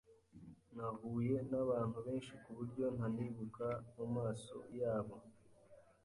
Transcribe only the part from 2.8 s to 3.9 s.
ntanibuka